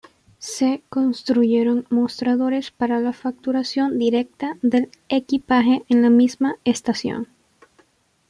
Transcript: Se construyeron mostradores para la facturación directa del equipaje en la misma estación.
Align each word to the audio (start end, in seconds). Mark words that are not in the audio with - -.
Se 0.39 0.81
construyeron 0.89 1.85
mostradores 1.91 2.71
para 2.71 2.99
la 2.99 3.13
facturación 3.13 3.99
directa 3.99 4.57
del 4.63 4.89
equipaje 5.09 5.83
en 5.89 6.01
la 6.01 6.09
misma 6.09 6.55
estación. 6.63 7.27